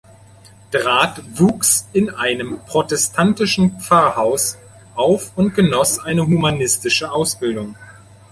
Draht 0.71 1.21
wuchs 1.39 1.87
in 1.93 2.09
einem 2.09 2.57
protestantischen 2.65 3.79
Pfarrhaus 3.79 4.57
auf 4.95 5.31
und 5.37 5.53
genoss 5.53 5.99
eine 5.99 6.25
humanistische 6.25 7.11
Ausbildung. 7.11 7.75